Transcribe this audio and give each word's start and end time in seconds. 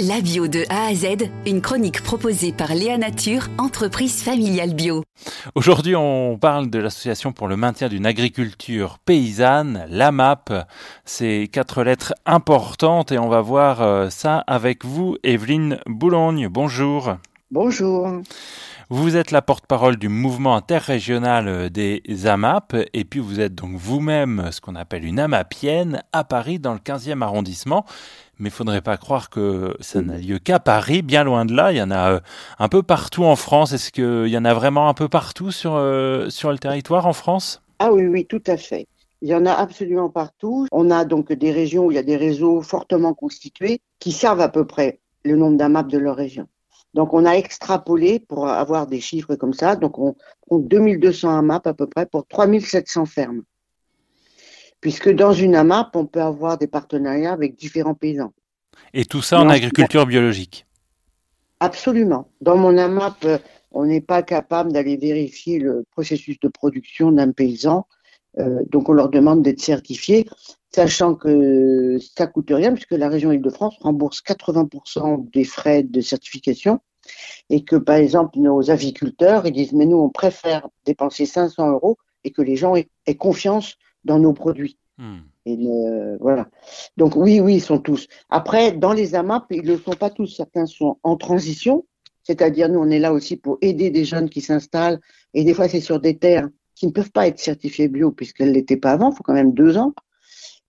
La 0.00 0.20
bio 0.20 0.48
de 0.48 0.64
A 0.70 0.86
à 0.86 0.94
Z, 0.94 1.30
une 1.46 1.60
chronique 1.60 2.02
proposée 2.02 2.52
par 2.52 2.74
Léa 2.74 2.98
Nature, 2.98 3.46
entreprise 3.58 4.24
familiale 4.24 4.74
bio. 4.74 5.04
Aujourd'hui, 5.54 5.94
on 5.94 6.36
parle 6.36 6.68
de 6.68 6.80
l'association 6.80 7.30
pour 7.30 7.46
le 7.46 7.56
maintien 7.56 7.88
d'une 7.88 8.04
agriculture 8.04 8.98
paysanne, 8.98 9.86
l'AMAP. 9.88 10.52
C'est 11.04 11.48
quatre 11.52 11.84
lettres 11.84 12.12
importantes 12.26 13.12
et 13.12 13.18
on 13.18 13.28
va 13.28 13.40
voir 13.40 13.82
euh, 13.82 14.10
ça 14.10 14.38
avec 14.48 14.84
vous, 14.84 15.16
Evelyne 15.22 15.78
Boulogne. 15.86 16.48
Bonjour. 16.48 17.14
Bonjour. 17.52 18.20
Vous 18.90 19.16
êtes 19.16 19.30
la 19.30 19.42
porte-parole 19.42 19.96
du 19.96 20.08
mouvement 20.08 20.56
interrégional 20.56 21.70
des 21.70 22.02
AMAP 22.26 22.76
et 22.92 23.04
puis 23.04 23.20
vous 23.20 23.40
êtes 23.40 23.54
donc 23.54 23.76
vous-même 23.76 24.48
ce 24.50 24.60
qu'on 24.60 24.74
appelle 24.74 25.04
une 25.04 25.18
AMAPienne 25.18 26.02
à 26.12 26.24
Paris 26.24 26.58
dans 26.58 26.74
le 26.74 26.78
15e 26.78 27.22
arrondissement 27.22 27.86
mais 28.38 28.48
il 28.48 28.52
faudrait 28.52 28.80
pas 28.80 28.96
croire 28.96 29.30
que 29.30 29.76
ça 29.80 30.02
n'a 30.02 30.18
lieu 30.18 30.38
qu'à 30.38 30.58
Paris, 30.58 31.02
bien 31.02 31.24
loin 31.24 31.44
de 31.44 31.54
là. 31.54 31.72
Il 31.72 31.78
y 31.78 31.82
en 31.82 31.90
a 31.90 32.14
euh, 32.14 32.20
un 32.58 32.68
peu 32.68 32.82
partout 32.82 33.24
en 33.24 33.36
France. 33.36 33.72
Est-ce 33.72 33.92
qu'il 33.92 34.28
y 34.28 34.38
en 34.38 34.44
a 34.44 34.54
vraiment 34.54 34.88
un 34.88 34.94
peu 34.94 35.08
partout 35.08 35.50
sur, 35.50 35.74
euh, 35.74 36.28
sur 36.30 36.50
le 36.50 36.58
territoire 36.58 37.06
en 37.06 37.12
France? 37.12 37.62
Ah 37.78 37.92
oui, 37.92 38.06
oui, 38.06 38.26
tout 38.26 38.42
à 38.46 38.56
fait. 38.56 38.86
Il 39.22 39.28
y 39.28 39.34
en 39.34 39.46
a 39.46 39.52
absolument 39.52 40.10
partout. 40.10 40.66
On 40.72 40.90
a 40.90 41.04
donc 41.04 41.32
des 41.32 41.52
régions 41.52 41.86
où 41.86 41.90
il 41.90 41.94
y 41.94 41.98
a 41.98 42.02
des 42.02 42.16
réseaux 42.16 42.60
fortement 42.60 43.14
constitués 43.14 43.80
qui 43.98 44.12
servent 44.12 44.40
à 44.40 44.48
peu 44.48 44.66
près 44.66 44.98
le 45.24 45.36
nombre 45.36 45.56
d'AMAP 45.56 45.88
de 45.88 45.98
leur 45.98 46.16
région. 46.16 46.46
Donc 46.94 47.12
on 47.12 47.26
a 47.26 47.32
extrapolé 47.32 48.20
pour 48.20 48.48
avoir 48.48 48.86
des 48.86 49.00
chiffres 49.00 49.34
comme 49.34 49.52
ça. 49.52 49.76
Donc 49.76 49.98
on 49.98 50.16
compte 50.48 50.68
2200 50.68 51.38
AMAP 51.38 51.66
à 51.66 51.74
peu 51.74 51.86
près 51.86 52.06
pour 52.06 52.26
3700 52.26 53.06
fermes 53.06 53.42
puisque 54.84 55.08
dans 55.08 55.32
une 55.32 55.54
AMAP, 55.54 55.96
on 55.96 56.04
peut 56.04 56.20
avoir 56.20 56.58
des 56.58 56.66
partenariats 56.66 57.32
avec 57.32 57.56
différents 57.56 57.94
paysans. 57.94 58.34
Et 58.92 59.06
tout 59.06 59.22
ça 59.22 59.40
en 59.40 59.48
agriculture 59.48 60.04
biologique 60.04 60.66
Absolument. 61.58 62.28
Dans 62.42 62.58
mon 62.58 62.76
AMAP, 62.76 63.24
euh, 63.24 63.38
on 63.70 63.86
n'est 63.86 64.02
pas 64.02 64.22
capable 64.22 64.74
d'aller 64.74 64.98
vérifier 64.98 65.58
le 65.58 65.86
processus 65.90 66.38
de 66.38 66.48
production 66.48 67.12
d'un 67.12 67.32
paysan, 67.32 67.86
donc 68.36 68.88
on 68.88 68.92
leur 68.92 69.08
demande 69.08 69.42
d'être 69.42 69.60
certifiés, 69.60 70.26
sachant 70.74 71.14
que 71.14 71.98
ça 72.16 72.26
coûte 72.26 72.50
rien, 72.50 72.72
puisque 72.72 72.92
la 72.92 73.08
région 73.08 73.32
Île-de-France 73.32 73.76
rembourse 73.80 74.22
80% 74.22 75.30
des 75.30 75.44
frais 75.44 75.82
de 75.82 76.00
certification, 76.00 76.80
et 77.50 77.64
que 77.64 77.76
par 77.76 77.96
exemple 77.96 78.38
nos 78.38 78.70
aviculteurs, 78.70 79.46
ils 79.46 79.52
disent 79.52 79.72
mais 79.72 79.86
nous 79.86 79.98
on 79.98 80.10
préfère 80.10 80.68
dépenser 80.84 81.26
500 81.26 81.70
euros 81.70 81.96
et 82.24 82.30
que 82.30 82.42
les 82.42 82.56
gens 82.56 82.74
aient 82.74 83.14
confiance 83.14 83.76
dans 84.04 84.18
nos 84.18 84.32
produits. 84.32 84.78
Hmm. 84.98 85.18
Et 85.46 85.58
voilà. 86.20 86.48
Donc 86.96 87.16
oui, 87.16 87.40
oui, 87.40 87.56
ils 87.56 87.60
sont 87.60 87.78
tous. 87.78 88.08
Après, 88.30 88.72
dans 88.72 88.92
les 88.92 89.14
AMAP, 89.14 89.44
ils 89.50 89.62
ne 89.62 89.72
le 89.72 89.78
sont 89.78 89.92
pas 89.92 90.10
tous. 90.10 90.26
Certains 90.26 90.66
sont 90.66 90.98
en 91.02 91.16
transition, 91.16 91.84
c'est-à-dire 92.22 92.68
nous, 92.70 92.80
on 92.80 92.90
est 92.90 92.98
là 92.98 93.12
aussi 93.12 93.36
pour 93.36 93.58
aider 93.60 93.90
des 93.90 94.04
jeunes 94.04 94.30
qui 94.30 94.40
s'installent. 94.40 95.00
Et 95.34 95.44
des 95.44 95.52
fois, 95.52 95.68
c'est 95.68 95.80
sur 95.80 96.00
des 96.00 96.16
terres 96.16 96.48
qui 96.74 96.86
ne 96.86 96.92
peuvent 96.92 97.12
pas 97.12 97.26
être 97.26 97.38
certifiées 97.38 97.88
bio 97.88 98.10
puisqu'elles 98.10 98.48
ne 98.48 98.54
l'étaient 98.54 98.76
pas 98.76 98.92
avant. 98.92 99.10
Il 99.10 99.16
faut 99.16 99.22
quand 99.22 99.34
même 99.34 99.52
deux 99.52 99.76
ans. 99.76 99.94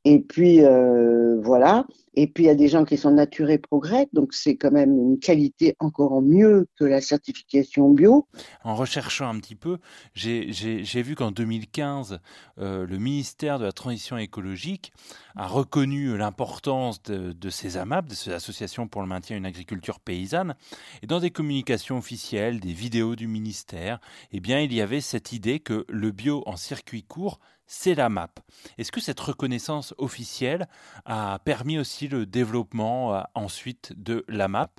Et 0.03 0.20
puis 0.20 0.64
euh, 0.64 1.39
voilà. 1.42 1.86
Et 2.16 2.28
puis 2.28 2.46
il 2.46 2.48
y 2.48 2.50
a 2.50 2.56
des 2.56 2.68
gens 2.68 2.86
qui 2.86 2.98
sont 2.98 3.12
naturés 3.12 3.58
progrès, 3.58 4.08
donc 4.14 4.34
c'est 4.34 4.56
quand 4.56 4.72
même 4.72 4.98
une 4.98 5.20
qualité 5.20 5.76
encore 5.80 6.22
mieux 6.22 6.68
que 6.78 6.86
la 6.86 7.02
certification 7.02 7.90
bio. 7.90 8.28
En 8.64 8.76
recherchant 8.76 9.28
un 9.28 9.40
petit 9.40 9.56
peu, 9.56 9.78
j'ai 10.14 11.02
vu 11.02 11.16
qu'en 11.16 11.32
2015, 11.32 12.20
euh, 12.60 12.86
le 12.86 12.98
ministère 12.98 13.60
de 13.60 13.66
la 13.66 13.72
Transition 13.72 14.18
écologique 14.18 14.94
a 15.36 15.48
reconnu 15.48 16.18
l'importance 16.18 17.04
de, 17.04 17.34
de, 17.34 17.50
ces 17.50 17.78
AMAP, 17.78 18.08
de 18.08 18.14
ces 18.14 18.32
associations 18.32 18.88
pour 18.88 19.02
le 19.02 19.08
maintien 19.08 19.36
d'une 19.36 19.46
agriculture 19.46 20.00
paysanne. 20.00 20.56
Et 21.02 21.08
dans 21.08 21.20
des 21.20 21.32
communications 21.32 21.98
officielles, 21.98 22.60
des 22.60 22.74
vidéos 22.74 23.16
du 23.16 23.28
ministère, 23.28 24.00
eh 24.32 24.40
bien 24.40 24.62
il 24.62 24.74
y 24.74 24.82
avait 24.82 25.02
cette 25.02 25.34
idée 25.34 25.60
que 25.60 25.86
le 25.90 26.12
bio 26.12 26.44
en 26.46 26.56
circuit 26.56 27.04
court 27.04 27.40
c'est 27.68 27.96
la 27.96 28.09
map. 28.09 28.30
Est-ce 28.78 28.92
que 28.92 29.02
cette 29.02 29.20
reconnaissance 29.20 29.94
officielle 29.98 30.68
a 31.06 31.40
permis 31.44 31.80
aussi 31.80 32.05
le 32.08 32.26
développement 32.26 33.16
euh, 33.16 33.22
ensuite 33.34 33.94
de 33.98 34.26
la 34.28 34.48
map? 34.48 34.72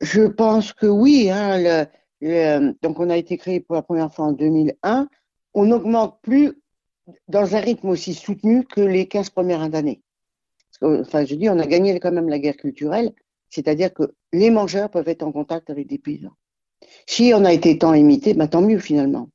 Je 0.00 0.22
pense 0.22 0.72
que 0.72 0.86
oui. 0.86 1.30
Hein, 1.30 1.86
donc 2.82 3.00
on 3.00 3.10
a 3.10 3.16
été 3.16 3.36
créé 3.36 3.60
pour 3.60 3.74
la 3.74 3.82
première 3.82 4.12
fois 4.12 4.26
en 4.26 4.32
2001. 4.32 5.08
On 5.54 5.64
n'augmente 5.64 6.18
plus 6.22 6.52
dans 7.28 7.54
un 7.54 7.60
rythme 7.60 7.88
aussi 7.88 8.14
soutenu 8.14 8.64
que 8.64 8.80
les 8.80 9.06
15 9.06 9.30
premières 9.30 9.74
années. 9.74 10.02
Enfin, 10.82 11.24
je 11.24 11.34
dis, 11.34 11.48
on 11.48 11.58
a 11.58 11.66
gagné 11.66 11.98
quand 12.00 12.12
même 12.12 12.28
la 12.28 12.38
guerre 12.38 12.56
culturelle, 12.56 13.12
c'est-à-dire 13.50 13.92
que 13.92 14.14
les 14.32 14.50
mangeurs 14.50 14.90
peuvent 14.90 15.08
être 15.08 15.22
en 15.22 15.32
contact 15.32 15.68
avec 15.70 15.86
des 15.86 15.98
paysans. 15.98 16.32
Si 17.06 17.32
on 17.34 17.44
a 17.44 17.52
été 17.52 17.76
tant 17.78 17.92
imité, 17.92 18.32
bah, 18.34 18.48
tant 18.48 18.62
mieux 18.62 18.78
finalement. 18.78 19.28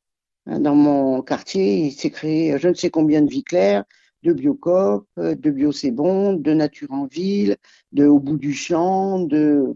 Hein, 0.48 0.60
dans 0.60 0.76
mon 0.76 1.22
quartier, 1.22 1.78
il 1.78 1.92
s'est 1.92 2.10
créé 2.10 2.58
je 2.58 2.68
ne 2.68 2.74
sais 2.74 2.90
combien 2.90 3.22
de 3.22 3.30
vies 3.30 3.44
claires, 3.44 3.84
de 4.26 4.34
Biocop, 4.34 5.08
de 5.18 5.52
Bio 5.52 5.72
C'est 5.72 5.92
Bon, 5.92 6.34
de 6.34 6.54
Nature 6.54 6.92
en 6.92 7.06
Ville, 7.06 7.58
de 7.92 8.08
Au 8.08 8.20
bout 8.20 8.38
du 8.38 8.54
champ, 8.54 9.20
de 9.20 9.76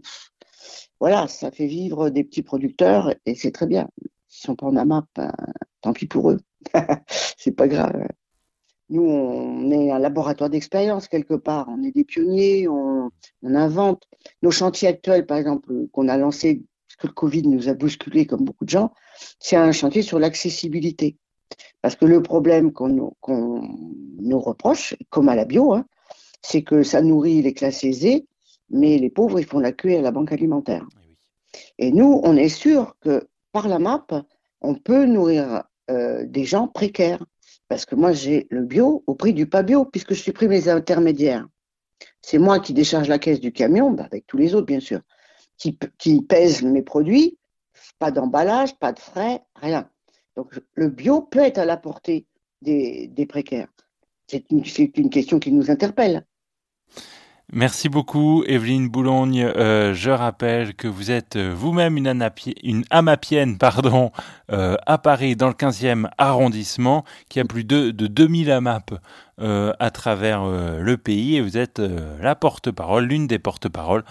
voilà, 0.98 1.28
ça 1.28 1.50
fait 1.50 1.66
vivre 1.66 2.10
des 2.10 2.24
petits 2.24 2.42
producteurs 2.42 3.14
et 3.24 3.34
c'est 3.34 3.52
très 3.52 3.66
bien. 3.66 3.88
S'ils 4.28 4.46
sont 4.46 4.56
pas 4.56 4.66
en 4.66 4.76
AMAP, 4.76 5.06
ben, 5.16 5.32
tant 5.80 5.92
pis 5.92 6.06
pour 6.06 6.30
eux. 6.30 6.40
c'est 7.38 7.52
pas 7.52 7.68
grave. 7.68 8.06
Nous, 8.90 9.02
on 9.02 9.70
est 9.70 9.90
un 9.92 9.98
laboratoire 9.98 10.50
d'expérience 10.50 11.08
quelque 11.08 11.34
part. 11.34 11.68
On 11.68 11.82
est 11.84 11.92
des 11.92 12.04
pionniers, 12.04 12.68
on, 12.68 13.10
invente. 13.42 14.02
Nos 14.42 14.50
chantiers 14.50 14.88
actuels, 14.88 15.26
par 15.26 15.38
exemple, 15.38 15.72
qu'on 15.92 16.08
a 16.08 16.18
lancés 16.18 16.64
que 16.98 17.06
le 17.06 17.12
Covid 17.12 17.46
nous 17.46 17.68
a 17.68 17.74
bousculé 17.74 18.26
comme 18.26 18.44
beaucoup 18.44 18.64
de 18.64 18.70
gens, 18.70 18.92
c'est 19.38 19.56
un 19.56 19.72
chantier 19.72 20.02
sur 20.02 20.18
l'accessibilité. 20.18 21.16
Parce 21.82 21.96
que 21.96 22.04
le 22.04 22.22
problème 22.22 22.72
qu'on 22.72 22.88
nous, 22.88 24.40
reproche, 24.40 24.94
comme 25.08 25.28
à 25.28 25.34
la 25.34 25.44
bio, 25.44 25.72
hein, 25.72 25.86
c'est 26.42 26.62
que 26.62 26.82
ça 26.82 27.02
nourrit 27.02 27.42
les 27.42 27.54
classes 27.54 27.84
aisées, 27.84 28.26
mais 28.68 28.98
les 28.98 29.10
pauvres, 29.10 29.40
ils 29.40 29.46
font 29.46 29.58
la 29.58 29.72
queue 29.72 29.96
à 29.96 30.00
la 30.02 30.10
banque 30.10 30.32
alimentaire. 30.32 30.86
Eh 31.78 31.88
Et 31.88 31.92
nous, 31.92 32.20
on 32.22 32.36
est 32.36 32.48
sûr 32.48 32.96
que 33.00 33.28
par 33.52 33.66
la 33.68 33.78
MAP, 33.78 34.14
on 34.60 34.74
peut 34.74 35.06
nourrir 35.06 35.64
euh, 35.90 36.24
des 36.26 36.44
gens 36.44 36.68
précaires. 36.68 37.24
Parce 37.68 37.84
que 37.86 37.94
moi, 37.94 38.12
j'ai 38.12 38.46
le 38.50 38.64
bio 38.64 39.02
au 39.06 39.14
prix 39.14 39.32
du 39.32 39.46
pas 39.46 39.62
bio, 39.62 39.84
puisque 39.84 40.14
je 40.14 40.22
supprime 40.22 40.50
les 40.50 40.68
intermédiaires. 40.68 41.46
C'est 42.20 42.38
moi 42.38 42.60
qui 42.60 42.74
décharge 42.74 43.08
la 43.08 43.18
caisse 43.18 43.40
du 43.40 43.52
camion, 43.52 43.90
bah, 43.90 44.04
avec 44.04 44.26
tous 44.26 44.36
les 44.36 44.54
autres, 44.54 44.66
bien 44.66 44.80
sûr 44.80 45.00
qui, 45.60 45.78
qui 45.98 46.22
pèse 46.22 46.62
mes 46.62 46.82
produits, 46.82 47.38
pas 47.98 48.10
d'emballage, 48.10 48.76
pas 48.78 48.92
de 48.92 48.98
frais, 48.98 49.42
rien. 49.54 49.88
Donc 50.40 50.58
le 50.74 50.88
bio 50.88 51.20
peut 51.20 51.40
être 51.40 51.58
à 51.58 51.66
la 51.66 51.76
portée 51.76 52.24
des, 52.62 53.26
précaires. 53.28 53.68
C'est 54.26 54.46
une, 54.50 55.10
question 55.10 55.38
qui 55.38 55.52
nous 55.52 55.70
interpelle. 55.70 56.24
Merci 57.52 57.90
beaucoup, 57.90 58.42
Evelyne 58.44 58.88
Boulogne. 58.88 59.42
Euh, 59.42 59.92
je 59.92 60.10
rappelle 60.10 60.74
que 60.74 60.88
vous 60.88 61.10
êtes 61.10 61.36
euh, 61.36 61.52
vous-même 61.54 61.98
une, 61.98 62.84
amapienne 62.88 63.58
pardon, 63.58 64.12
euh, 64.50 64.76
à 64.86 64.96
Paris, 64.96 65.36
dans 65.36 65.48
le 65.48 65.52
15e 65.52 66.08
arrondissement, 66.16 67.04
qui 67.28 67.38
a 67.38 67.44
plus 67.44 67.64
de, 67.64 67.90
de 67.90 68.06
2000 68.06 68.50
AMAP 68.50 68.94
à 69.36 69.90
travers 69.90 70.46
le 70.46 70.96
pays. 70.96 71.36
Et 71.36 71.42
vous 71.42 71.58
êtes 71.58 71.82
la 72.20 72.34
porte-parole, 72.34 73.04
l'une 73.04 73.26
des 73.26 73.38
porte-paroles 73.38 74.04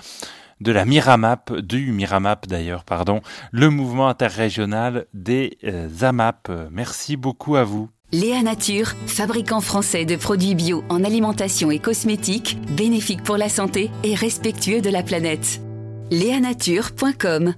de 0.62 0.72
la 0.72 0.86
Miramap, 0.86 1.54
du 1.54 1.92
Miramap 1.92 2.48
d'ailleurs, 2.48 2.84
pardon, 2.84 3.22
le 3.52 3.70
mouvement 3.70 4.08
interrégional 4.08 5.06
des 5.14 5.58
euh, 5.64 5.88
AMAP. 6.02 6.52
Merci 6.72 7.18
beaucoup 7.18 7.56
à 7.56 7.64
vous. 7.64 7.90
Léa 8.12 8.42
Nature, 8.42 8.94
fabricant 9.06 9.62
français 9.62 10.04
de 10.06 10.16
produits 10.16 10.56
bio 10.56 10.84
en 10.90 11.04
alimentation 11.04 11.70
et 11.70 11.78
cosmétiques, 11.78 12.58
bénéfique 12.76 13.22
pour 13.22 13.38
la 13.38 13.50
santé 13.50 13.92
et 14.04 14.16
respectueux 14.16 14.82
de 14.82 14.90
la 14.90 15.04
planète. 15.04 15.62
Léanature.com 16.10 17.54